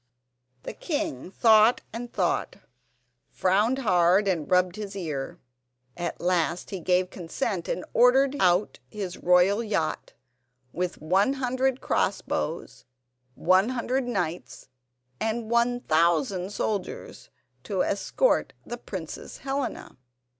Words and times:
The 0.63 0.73
king 0.73 1.29
thought 1.29 1.81
and 1.93 2.11
thought, 2.11 2.55
frowned 3.29 3.77
hard 3.77 4.27
and 4.27 4.49
rubbed 4.49 4.75
his 4.75 4.95
ear. 4.95 5.37
At 5.95 6.19
last 6.19 6.71
he 6.71 6.79
gave 6.79 7.11
consent, 7.11 7.67
and 7.67 7.85
ordered 7.93 8.35
out 8.39 8.79
his 8.89 9.19
royal 9.19 9.63
yacht, 9.63 10.13
with 10.73 10.97
100 10.99 11.81
cross 11.81 12.21
bows, 12.21 12.83
100 13.35 14.05
knights, 14.07 14.69
and 15.19 15.51
1,000 15.51 16.49
soldiers, 16.51 17.29
to 17.63 17.83
escort 17.83 18.53
the 18.65 18.77
Princess 18.79 19.37
Helena. 19.37 19.97